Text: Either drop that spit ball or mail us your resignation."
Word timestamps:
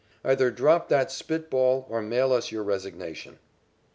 Either 0.25 0.49
drop 0.49 0.89
that 0.89 1.11
spit 1.11 1.47
ball 1.47 1.85
or 1.87 2.01
mail 2.01 2.33
us 2.33 2.51
your 2.51 2.63
resignation." 2.63 3.37